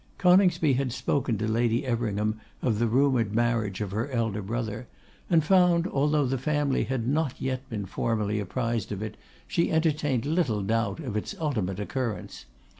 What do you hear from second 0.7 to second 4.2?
had spoken to Lady Everingham of the rumoured marriage of her